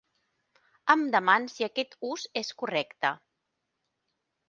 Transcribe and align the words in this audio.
Em 0.93 1.03
deman 1.17 1.45
si 1.57 1.67
aquest 1.69 1.95
ús 2.11 2.27
és 2.43 2.53
correcte. 2.65 3.15